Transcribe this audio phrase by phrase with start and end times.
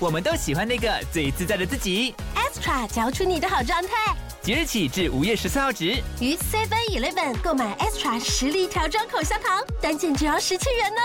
[0.00, 2.14] 我们都喜欢那个最自在的自己。
[2.36, 4.14] Extra 嚼出你的好状态。
[4.40, 5.86] 即日起至五月十四号止，
[6.20, 11.00] 于 Seven Eleven 购买 Extra 实力调装口香糖，单件只要十七元哦。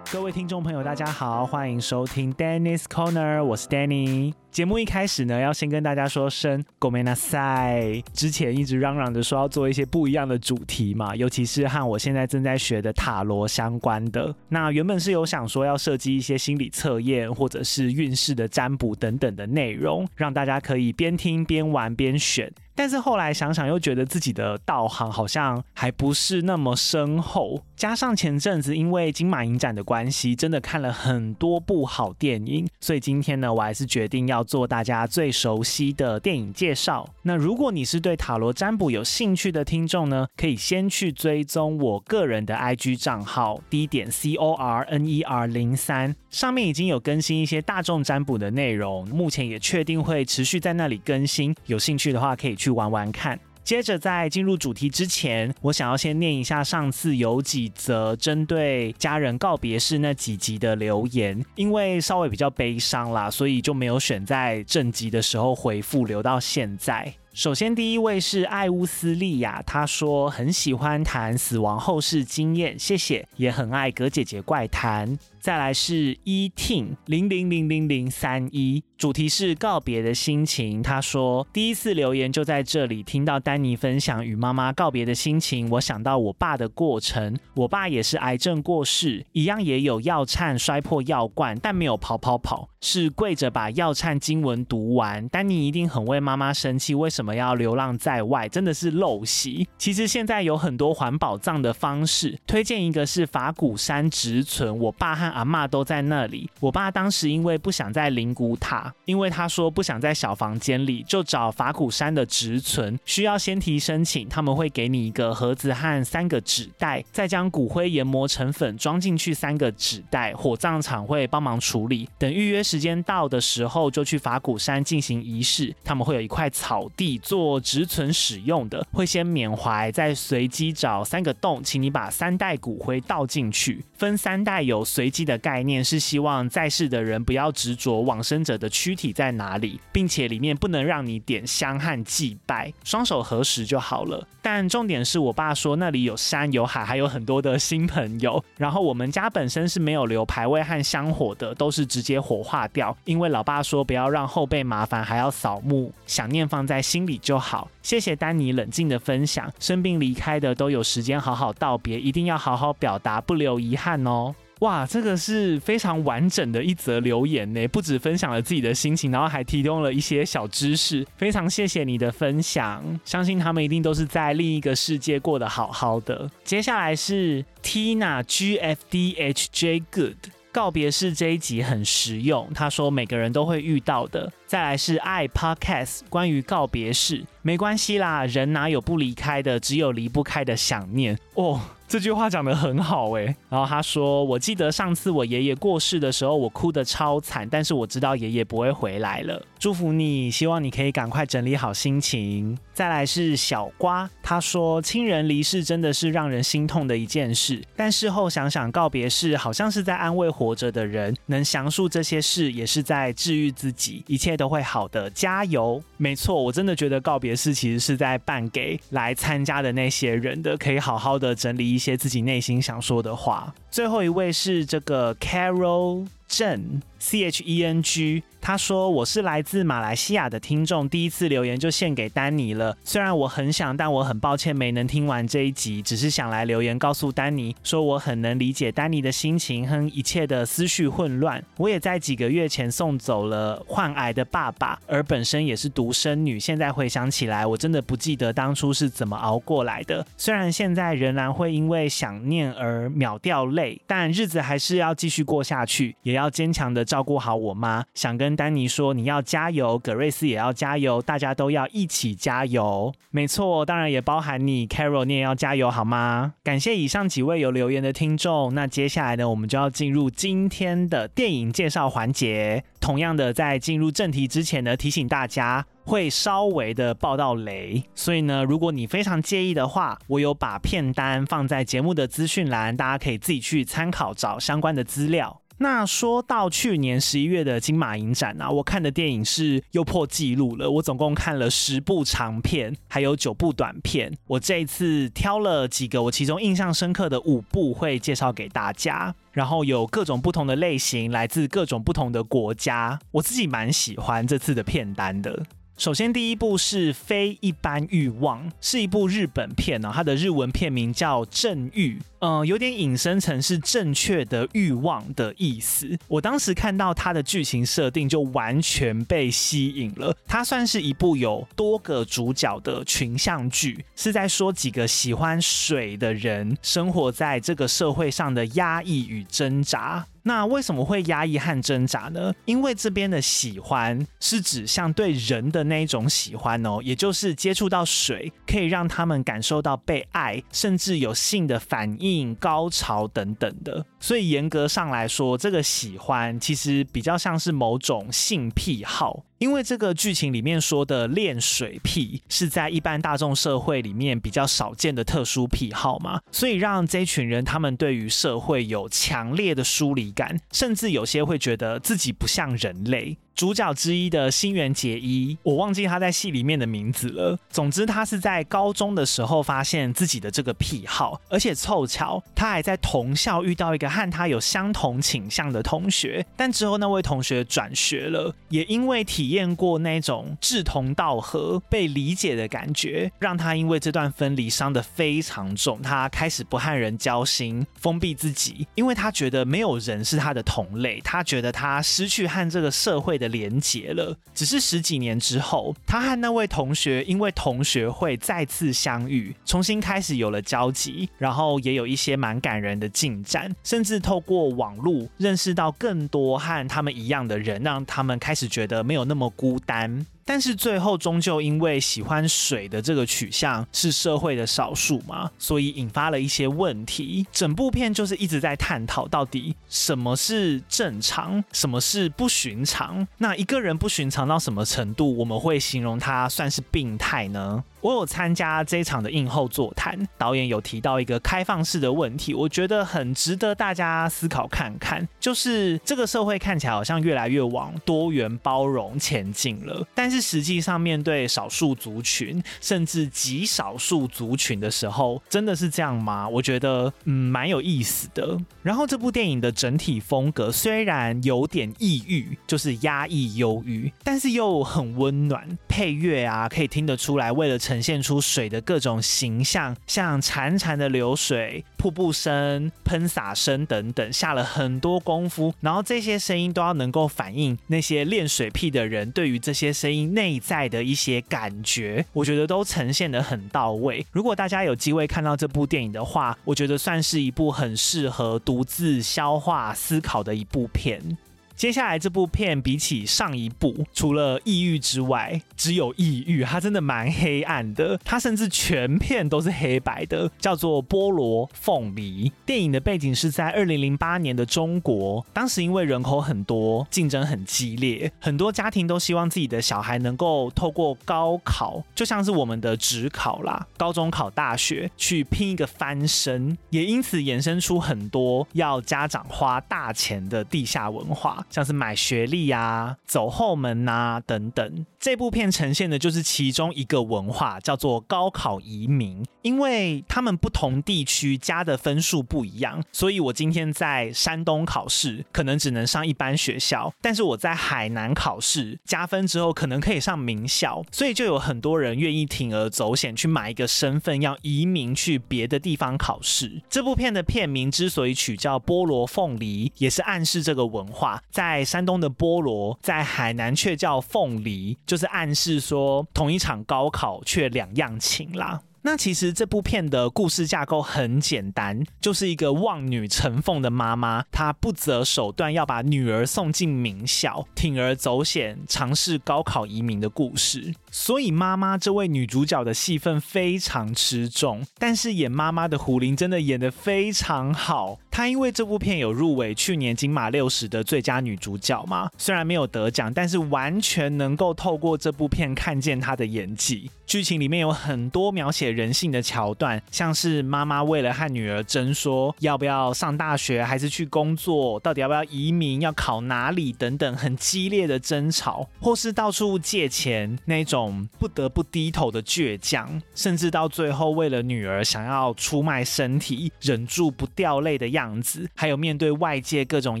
[0.12, 4.32] 各位听众朋友，大家好，欢迎收听 Dennis Corner，我是 Danny。
[4.57, 8.03] 节目一开始呢，要先跟大家说声ごめんなさい。
[8.13, 14.35] 之前一直嚷嚷着说要做一些不一样的主题嘛，尤其是和我现在正在学的塔罗相关的。
[14.49, 22.51] 那原本是有想说要设计一些心理测验，或者是运势的占卜等等的内容，让大家可以边听边玩边选。
[22.75, 37.08] 但是后来想想，又觉得自己的道行好像还不是那么深厚，加上前阵子因为金马影展的关系，真的看了很多部好电影，所以今天呢，我还是决定要 做大家最熟悉的电影介绍。
[37.22, 52.68] 那如果你是对塔罗占卜有兴趣的听众呢，可以先去追踪我个人的 IG 账号 D 点 C O R N E R 零三，上面已经有更新一些大众占卜的内容，目前也确定会持续在那里更新，有兴趣的话可以去。
[52.68, 53.40] 去玩玩看。
[53.68, 67.12] 接着，在进入主题之前，我想要先念一下上次有几则针对家人告别式那几集的留言，因为稍微比较悲伤啦，所以就没有选在正集的时候回复，留到现在。
[67.38, 75.16] 首先，第一位是艾乌斯利亚，他说很喜欢谈死亡后事经验，谢谢，也很爱葛姐姐怪谈。
[75.38, 80.82] 再来是 E t i n 零零零零零三一，主题是告别的心情。
[80.82, 87.38] 他说第一次留言就在这里，听到丹尼分享与妈妈告别的心情，我想到我爸的过程。
[87.54, 95.26] 我爸也是癌症过世，一样也有药颤摔破药罐，但没有跑跑跑，是跪着把药颤经文读完。
[95.28, 98.48] 丹尼一定很为妈妈生气，为什么我们要流浪在外？
[98.48, 99.68] 真的是陋习。
[99.76, 104.78] 其实现在有很多环保葬的方式，推荐一个是法鼓山植存。
[104.78, 106.48] 我爸和阿嬷都在那里。
[106.58, 122.08] 我爸当时因为不想在灵骨塔，因为他说不想在小房间里，就找法鼓山的植存，需要先提申请，他们会给你一个盒子和三个纸袋，再将骨灰研磨成粉装进去三个纸袋，火葬场会帮忙处理。
[122.16, 125.76] 等预约时间到的时候，就去法鼓山进行仪式。
[125.84, 135.28] 他们会有一块草地做植存使用的，会先缅怀，再随机找三个洞，请你把三袋骨灰倒进去，分三袋有随机。
[135.28, 144.26] 的概念是希望在世的人不要执着往生者的躯体在哪里，并且里面不能让你点香和祭拜，双手合十就好了。
[144.40, 148.42] 但重点是我爸说那里有山有海，还有很多的新朋友。
[148.56, 157.70] 然后我们家本身是没有留牌位和香火的，都是直接火化掉，因为老爸说不要让后辈麻烦，还要扫墓，想念放在心比就好。
[157.82, 164.34] 谢谢丹尼冷静的分享，生病离开的都有时间好好道别，一定要好好表达，不留遗憾哦。
[164.60, 176.28] 哇，这个是非常完整的一则留言呢，不止分享了自己的心情，然后还提供了一些小知识，非常谢谢你的分享，相信他们一定都是在另一个世界过得好好的。
[176.42, 180.16] 接下来是 Tina GFDHJ Good，
[180.58, 184.32] 告别式这一集很实用，他说每个人都会遇到的。
[184.44, 191.60] 再来是爱 Podcast，关于告别式，没关系啦，人哪有不离开的，只有离不开的想念哦。
[191.88, 199.42] 这句话讲得很好诶，然后他说：“我记得上次我爷爷过世的时候，我哭得超惨，但是我知道爷爷不会回来了。
[199.58, 215.82] 祝福你，希望你可以赶快整理好心情。”再来是小瓜，他说：“亲人离世真的是让人心痛的一件事，但事后想想，告别式好像是在安慰活着的人，能详述这些事，也是在治愈自己，一切都会好的，加油！
[215.96, 223.54] 没错，我真的觉得告别式其实是在办给来参加的那些人的，可以好好的整理一些自己内心想说的话。
[223.70, 228.22] 最后一位是这个 Carol 郑 C H E N G。
[228.40, 232.74] 他说：“我是来自马来西亚的听众，第一次留言就献给丹尼了。
[232.84, 241.44] 虽然我很想，但我很抱歉没能听完这一集，只是想来留言告诉丹尼，说我很能理解丹尼的心情和一切的思绪混乱。
[241.56, 246.38] 我也在几个月前送走了患癌的爸爸，而本身也是独生女。
[246.38, 250.06] 现在回想起来，我真的不记得当初是怎么熬过来的。
[250.16, 257.84] 虽然现在仍然会因为想念而秒掉泪，但日子还是要继续过下去，也要坚强的照顾好我妈。
[257.94, 262.92] 想跟丹尼说，你要加油，葛瑞斯也要加油，大家都要一起加油。
[263.10, 266.34] 没错，当然也包含你，Carol，你也要加油好吗？
[266.42, 268.54] 感谢以上几位有留言的听众。
[268.54, 272.64] 那接下来呢，我们就要进入今天的电影介绍环节。
[272.80, 285.37] 同样的，在进入正题之前呢，提醒大家会稍微的爆到雷，所以呢，如果你非常介意的话，我有把片单放在节目的资讯栏，大家可以自己去参考找相关的资料。
[285.60, 290.70] 那说到去年十一月的金马影展啊，我看的电影是又破纪录了。
[290.70, 294.12] 我总共看了十部长片，还有九部短片。
[294.28, 299.14] 我这一次挑了几个我其中印象深刻的五部，会介绍给大家。
[299.32, 302.98] 然后有各种不同的类型，来自各种不同的国家。
[303.12, 305.44] 我自己蛮喜欢这次的片单的。
[305.78, 315.96] 首先，第一部是《非一般欲望》，是一部日本片呢、它的日文片名叫《正欲》，嗯，有点引申成是正确的欲望的意思。
[316.08, 320.12] 我当时看到它的剧情设定，就完全被吸引了。
[320.26, 330.04] 它算是一部有多个主角的群像剧，是在说几个喜欢水的人生活在这个社会上的压抑与挣扎。
[330.28, 332.34] 那为什么会压抑和挣扎呢？
[332.44, 343.82] 因为这边的喜欢是指向对人的那一种喜欢哦，也就是接触到水可以让他们感受到被爱，甚至有性的反应、高潮等等的。
[343.98, 349.24] 所以严格上来说，这个喜欢其实比较像是某种性癖好。
[349.38, 363.16] 因为这个剧情里面说的恋水癖是在一般大众社会里面比较少见的特殊癖好嘛，所以让这群人他们对于社会有强烈的疏离感，甚至有些会觉得自己不像人类。
[363.38, 367.38] 主角之一的新垣结衣，我忘记他在戏里面的名字了。
[367.48, 376.26] 总之，他是在高中的时候发现自己的这个癖好，而且凑巧他还在同校遇到一个和他有相同倾向的同学。
[376.36, 385.80] 但之后那位同学转学了，也因为体验过那种志同道合、被理解的感觉，让他因为这段分离伤得非常重。
[385.80, 410.06] 他开始不和人交心，封闭自己，因为他觉得没有人是他的同类，他觉得他失去和这个社会的连结了，只是十几年之后，他和那位同学因为同学会再次相遇，重新开始有了交集，然后也有一些蛮感人的进展，甚至透过网络认识到更多和他们一样的人，让他们开始觉得没有那么孤单。
[410.28, 417.26] 但是最后终究因为喜欢水的这个取向是社会的少数嘛，所以引发了一些问题。
[417.32, 423.08] 整部片就是一直在探讨到底什么是正常，什么是不寻常。
[423.16, 427.64] 那一个人不寻常到什么程度，我们会形容他算是病态呢？
[427.80, 435.06] 我有参加这一场的映后座谈，导演有提到一个开放式的问题，我觉得很值得大家思考看看。
[435.20, 446.28] 就是这个社会看起来好像越来越往多元包容前进了，但是实际上面对少数族群，甚至极少数族群的时候，真的是这样吗？
[446.28, 448.38] 我觉得嗯，蛮有意思的。
[448.62, 455.46] 然后这部电影的整体风格虽然有点抑郁，就是压抑忧郁，但是又很温暖。
[455.68, 465.52] 配乐啊，可以听得出来，为了呈现出水的各种形象，像潺潺的流水、瀑布声、喷洒声等等，下了很多功夫。
[465.60, 474.06] 然后这些声音都要能够反映那些练水癖的人对于这些声音内在的一些感觉，我觉得都呈现得很到位。
[474.12, 481.18] 如果大家有机会看到这部电影的话，我觉得算是一部很适合独自消化思考的一部片。
[481.58, 487.98] 接下来这部片比起上一部，除了抑郁之外，只有抑郁，它真的蛮黑暗的。
[488.04, 492.30] 它甚至全片都是黑白的，叫做《菠萝凤梨》。
[492.46, 511.44] 电影的背景是在二零零八年的中国，当时因为人口很多，竞争很激烈，很多家庭都希望自己的小孩能够透过高考，就像是我们的职考啦，高中考大学，去拼一个翻身，也因此衍生出很多要家长花大钱的地下文化。
[511.50, 514.86] 像是买学历啊、走后门呐、啊、等等。
[514.98, 519.24] 这部片呈现的就是其中一个文化，叫做高考移民。
[519.42, 536.60] 因为他们不同地区加的分数不一样，所以我今天在山东考试可能只能上一般学校，但是我在海南考试加分之后可能可以上名校，所以就有很多人愿意铤而走险去买一个身份，要移民去别的地方考试。
[536.68, 548.60] 这部片的片名之所以取叫《菠萝凤梨》，也是暗示这个文化，在山东的菠萝，在海南却叫凤梨，就是暗示说同一场高考却两样情啦。
[548.82, 560.72] 那其实这部片的故事架构很简单，就是一个望女成凤的妈妈，她不择手段要把女儿送进名校，铤而走险尝试高考移民的故事。
[560.90, 567.98] 所以妈妈这位女主角的戏份非常吃重，但是演妈妈的胡玲真的演得非常好。
[568.10, 576.90] 她因为这部片有入围去年金马六十的最佳女主角嘛，虽然没有得奖，但是完全能够透过这部片看见她的演技。
[577.08, 591.08] 剧情里面有很多描写人性的桥段，像是妈妈为了和女儿争说要不要上大学还是去工作，到底要不要移民，要考哪里等等，很激烈的争吵，或是到处借钱那种。
[591.18, 600.00] 不得不低头的倔强，甚至到最后为了女儿想要出卖身体，忍住不掉泪的样子，还有面对外界各种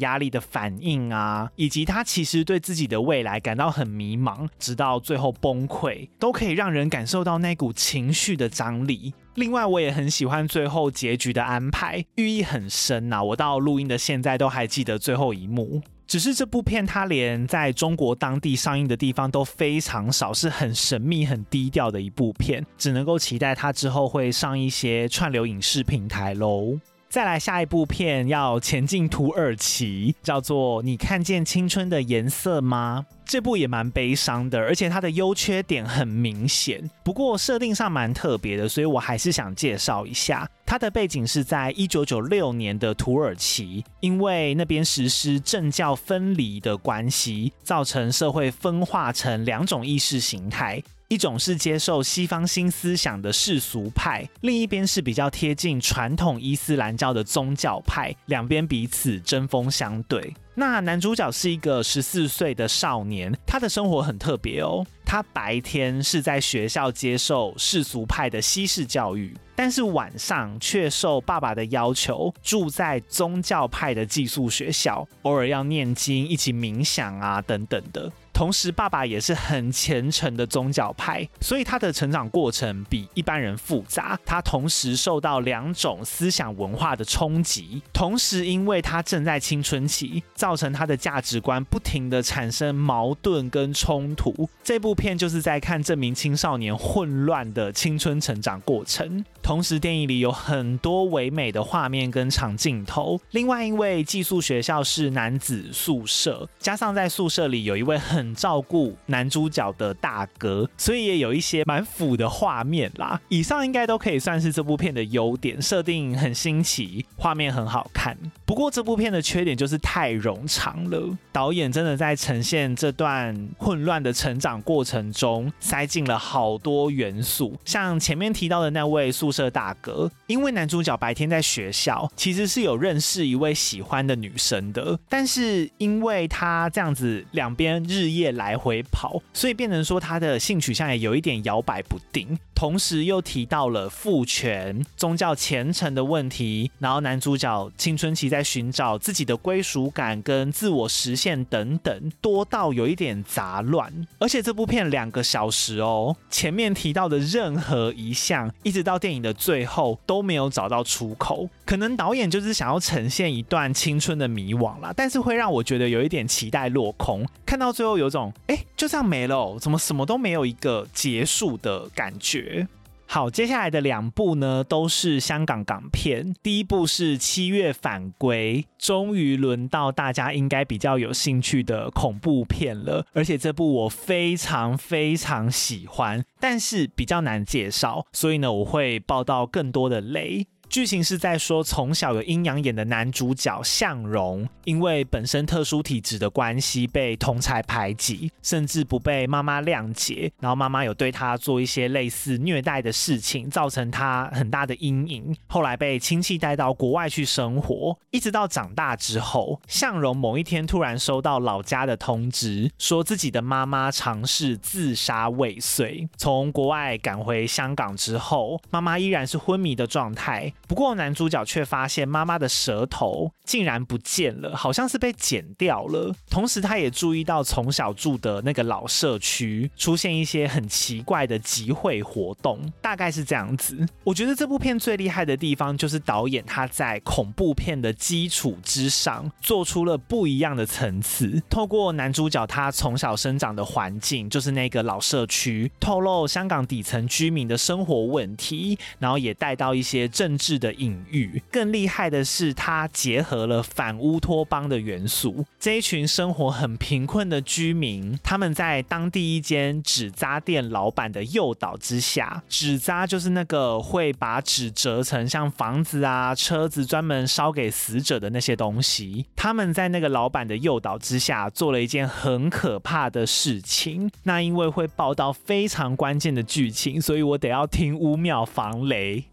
[0.00, 9.12] 压力的反应啊，以及他其实对自己的未来感到很迷茫，直到最后崩溃，都可以让人感感受到那股情绪的张力。
[9.34, 15.82] 另外，我也很喜欢最后结局的安排，寓意很深呐、我到录音的现在都还记得最后一幕。
[16.06, 26.78] 只是这部片它连在中国当地上映的地方都非常少，是很神秘、很低调的一部片，只能够期待它之后会上一些串流影视平台喽。
[27.08, 33.06] 再来下一部片要前进土耳其，叫做《你看见青春的颜色吗》？
[33.24, 40.48] 这部也蛮悲伤的，而且它的优缺点很明显，不过设定上蛮特别的，所以我还是想介绍一下。
[40.66, 50.82] 它的背景是在一九九六年的土耳其，因为那边实施政教分离的关系，造成社会分化成两种意识形态。
[51.08, 60.34] 一种是接受西方新思想的世俗派，另一边是比较贴近传统伊斯兰教的宗教派，两边彼此针锋相对。
[60.56, 64.84] 那男主角是一个十四岁的少年，他的生活很特别哦。
[65.04, 78.10] 他白天是在学校接受世俗派的西式教育，但是晚上却受爸爸的要求住在宗教派的寄宿学校，偶尔要念经、一起冥想啊等等的。
[78.36, 84.20] 同时，爸爸也是很虔诚的宗教派，所以他的成长过程比一般人复杂。
[84.26, 94.46] 他同时受到两种思想文化的冲击，同时因为他正在青春期，造成他的价值观不停地产生矛盾跟冲突。
[94.62, 99.24] 这部片就是在看这名青少年混乱的青春成长过程。
[99.46, 103.20] 同时，电影里有很多唯美的画面跟长镜头。
[103.30, 113.20] 另外，因为寄宿学校是男子宿舍，加上在宿舍里有一位很照顾男主角的大哥，所以也有一些蛮腐的画面啦。
[113.28, 118.18] 以上应该都可以算是这部片的优点，设定很新奇，画面很好看。
[118.44, 121.16] 不过，这部片的缺点就是太冗长了。
[121.30, 142.38] 导演真的在呈现这段混乱的成长过程中，塞进了好多元素，像前面提到的那位宿舍大哥，因为男主角白天在学校其实是有认识一位喜欢的女生的，但是因为他这样子两边日夜来回跑，所以变成说他的性取向也有一点摇摆不定。
[142.54, 153.92] 同时又提到了父权、宗教虔诚的问题，然后男主角青春期在寻找自己的归属感跟自我实现等等，多到有一点杂乱。
[154.18, 161.48] 而且这部片两个小时哦，前面提到的任何一项，一直到电影的最后都没有找到出口。
[161.64, 167.26] 可能导演就是想要呈现一段青春的迷惘啦，但是会让我觉得有一点期待落空。
[167.44, 172.66] 看到最后有种哎，就这样没了，怎么什么都没有一个结束的感觉。
[173.08, 176.34] 好，接下来的两部呢，都是香港港片。
[176.42, 183.06] 第一部是《七月返归》，终于轮到大家应该比较有兴趣的恐怖片了。
[183.12, 190.46] 而且这部我非常非常喜欢，但是比较难介绍，所以呢，我会爆到更多的雷。
[190.68, 200.30] 剧情是在说，从小有阴阳眼的男主角向荣，因为本身特殊体质的关系，被同侪排挤，甚至不被妈妈谅解。
[200.38, 205.34] 然后妈妈有对他做一些类似虐待的事情，造成他很大的阴影。
[205.46, 216.06] 后来被亲戚带到国外去生活，一直到长大之后，向荣某一天突然收到老家的通知，说自己的妈妈尝试自杀未遂。
[216.18, 220.52] 从国外赶回香港之后，妈妈依然是昏迷的状态。
[220.66, 226.14] 不过男主角却发现妈妈的舌头竟然不见了，好像是被剪掉了。
[226.28, 233.86] 同时，他也注意到从小住的那个老社区出现一些很奇怪的集会活动，大概是这样子。
[234.04, 251.42] 我觉得这部片最厉害的地方就是导演他在恐怖片的基础之上做出了不一样的层次，透过男主角他从小生长的环境，就是那个老社区，透露香港底层居民的生活问题，然后也带到一些政治的隐喻。
[251.50, 255.44] 更厉害的是，它结合了反乌托邦的元素。
[255.58, 269.26] 这一群生活很贫困的居民，他们在当地一间纸扎店老板的诱导之下，纸扎就是那个会把纸折成像房子啊、车子，专门烧给死者的那些东西。
[269.34, 274.10] 他们在那个老板的诱导之下，做了一件很可怕的事情。
[274.24, 279.24] 那因为会报道非常关键的剧情，所以我得要听五秒防雷。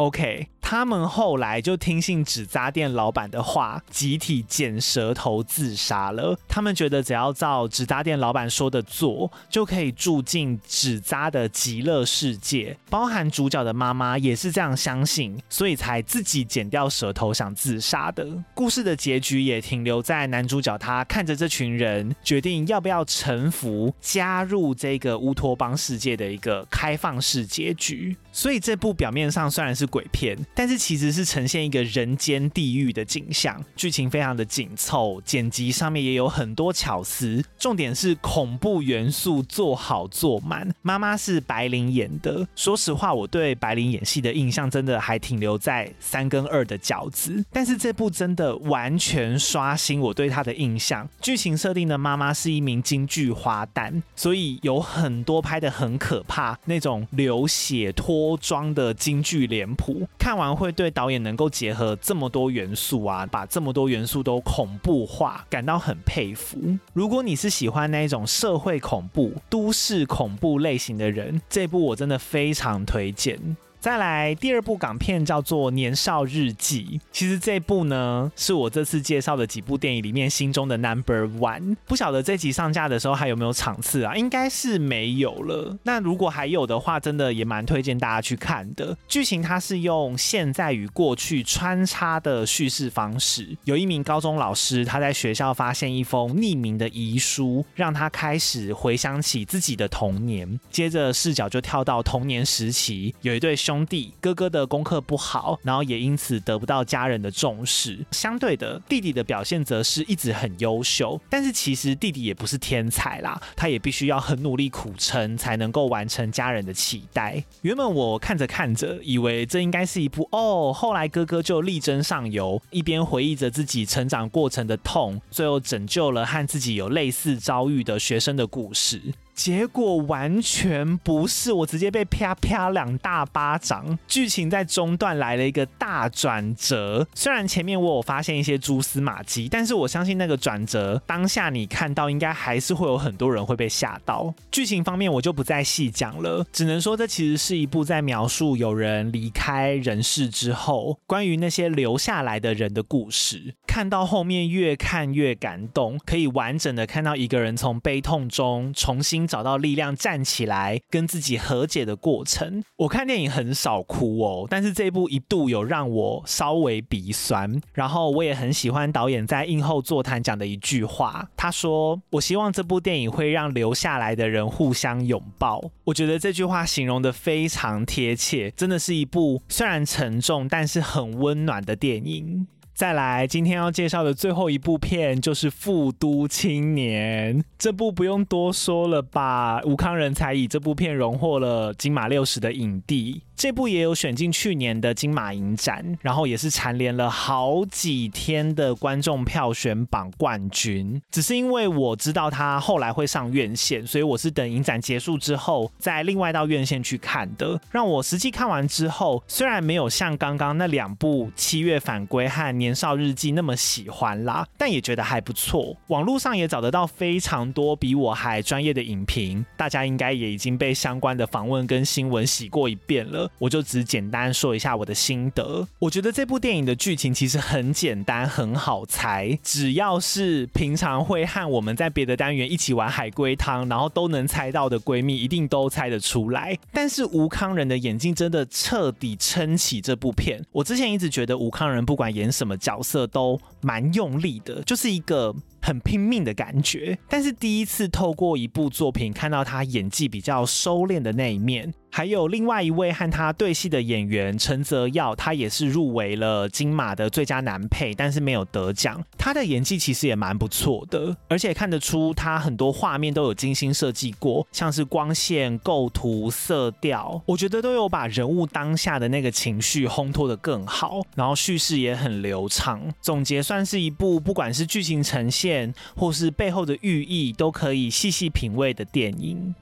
[0.00, 0.48] OK。
[0.70, 6.38] 他们后来就听信纸扎店老板的话，集体剪舌头自杀了。
[6.46, 12.76] 他们觉得只要照纸扎店老板说的做，就可以住进纸扎的极乐世界。
[12.88, 18.24] 包含主角的妈妈也是这样相信，所以才自己剪掉舌头想自杀的。
[18.54, 28.16] 故事的结局也停留在男主角他看着这群人，决定要不要臣服，加入这个乌托邦世界的一个开放式结局。
[28.30, 40.70] 所以这部表面上虽然是鬼片，但是其实是呈现一个人间地狱的景象，剧情非常的紧凑，剪辑上面也有很多巧思，重点是恐怖元素做好做满。
[40.82, 51.08] 妈妈是白灵演的，说实话，我对白灵演戏的印象真的还停留在三跟二的饺子，但是这部真的完全刷新我对她的印象。
[51.22, 58.38] 剧情设定的妈妈是一名京剧花旦，所以有很多拍得很可怕那种流血脱。
[58.42, 66.58] 妆的京剧脸谱，看完会对导演能够结合这么多元素啊，把这么多元素都恐怖化，感到很佩服。
[66.92, 73.56] 如果你是喜欢那一种社会恐怖、都市恐怖类型的人，这部我真的非常推荐。
[73.80, 81.74] 再来第二部港片叫做《年少日记》，其实这部呢是我这次介绍的几部电影里面心中的 number one。
[81.86, 84.14] 不晓得这集上架的时候还有没有场次啊？
[84.14, 85.78] 应该是没有了。
[85.84, 88.94] 那如果还有的话，真的也蛮推荐大家去看的。
[89.08, 93.56] 剧情它是用现在与过去穿插的叙事方式。
[93.64, 100.60] 有一名高中老师，他在学校发现一封匿名的遗书，让他开始回想起自己的童年。
[100.70, 108.04] 接着视角就跳到童年时期，有一对兄弟，哥哥的功课不好，然后也因此得不到家人的重视。
[108.10, 117.44] 相对的，弟弟的表现则是一直很优秀，但是其实弟弟也不是天才啦，他也必须要很努力苦撑，才能够完成家人的期待。
[117.62, 129.00] 原本我看着看着，以为这应该是一部哦，后来哥哥就力争上游，一边回忆着自己成长过程的痛，最后拯救了和自己有类似遭遇的学生的故事。
[129.42, 133.98] 结果完全不是，我直接被啪啪两大巴掌。
[134.06, 144.30] 剧情在中段来了一个大转折，虽然前面我有发现一些蛛丝马迹，但是我相信那个转折当下你看到，应该还是会有很多人会被吓到。
[144.52, 153.54] 剧情方面我就不再细讲了，只能说这其实是一部在描述有人离开人世之后，关于那些留下来的人的故事。
[153.70, 159.24] 看到后面越看越感动，可以完整的看到一个人从悲痛中重新。
[159.24, 162.64] 找到力量站起来，跟自己和解的过程。
[162.78, 167.60] 我看电影很少哭哦，但是这部一度有让我稍微鼻酸。
[167.72, 182.48] 然后我也很喜欢导演在映后座谈讲的一句话，他说：“我希望这部电影会让留下来的人互相拥抱。”我觉得这句话形容得非常贴切，真的是一部虽然沉重，但是很温暖的电影。
[182.80, 189.60] 再来，今天要介绍的最后一部片就是《富都青年》，这部不用多说了吧？
[189.66, 193.20] 吴康仁才以这部片荣获了金马六十的影帝。
[193.36, 201.00] 这部也有选进去年的金马影展，然后也是蝉联了好几天的观众票选榜冠军。
[201.10, 207.58] 只是因为我知道他后来会上院线，所以我是等影展结束之后再另外到院线去看的。
[207.70, 215.76] 让我实际看完之后，虽然没有像刚刚那两部《七月返归》和《年年少日记》那么喜欢啦，但也觉得还不错。
[215.88, 223.28] 网络上也找得到非常多比我还专业的影评，大家应该也已经被相关的访问跟新闻洗过一遍了。
[223.38, 225.66] 我就只简单说一下我的心得。
[225.80, 229.36] 我觉得这部电影的剧情其实很简单，很好猜。
[229.42, 236.56] 只要是平常会和我们在别的单元一起玩海龟汤，然后都能猜到的闺蜜，一定都猜得出来。
[236.72, 240.40] 但是吴康仁的眼睛真的彻底撑起这部片。
[240.52, 245.34] 我之前一直觉得吴康仁不管演什么角色都蛮用力的，就是一个。
[245.62, 251.72] 很拼命的感觉，但是第一次透过一部作品看到他演技比较收敛的那一面。
[251.92, 259.02] 还有另外一位和他对戏的演员陈泽耀，他也是入围了金马的最佳男配，但是没有得奖。
[259.18, 272.80] 他的演技其实也蛮不错的，而且看得出他很多画面都有精心设计过，像是光线、构图、色调，我觉得都有把人物当下的那个情绪烘托得更好，然后叙事也很流畅。
[273.00, 275.49] 总结算是一部不管是剧情呈现
[275.96, 279.54] 或是背后的寓意，都可以细细品味的电影。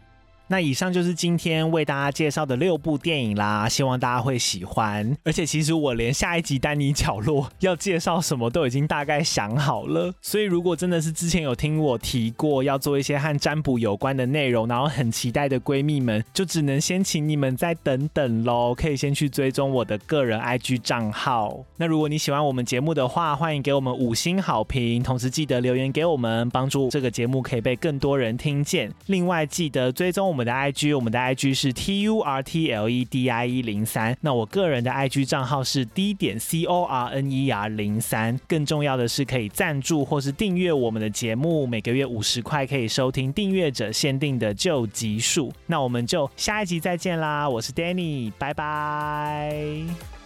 [0.48, 5.14] 那以上就是今天为大家介绍的六部电影啦，希望大家会喜欢。
[5.22, 18.74] 而且其实我连下一集丹尼角落 要介绍什么都已经大概想好了，所以如果真的是之前有听我提过要做一些和占卜有关的内容，然后很期待的闺蜜们，就只能先请你们再等等喽。
[18.74, 21.62] 可以先去追踪我的个人 IG 账号。
[21.76, 28.90] 那如果你喜欢我们节目的话，欢迎给我们五星好评，同时记得留言给我们，帮助这个节目可以被更多人听见。
[29.06, 30.37] 另外记得追踪我们。
[30.38, 34.16] 我们的 IG，我们的 IG 是 T U R T L E D I E 零三。
[34.20, 38.38] 那我个人的 IG 账号是 D 点 C O R N E R 零三。
[38.46, 45.52] 更重要的是，可以赞助或是订阅我们的节目，每个月五十块可以收听订阅者限定的旧集数。
[45.66, 47.48] 那我们就下一集再见啦！
[47.48, 50.17] 我是 Danny，拜拜。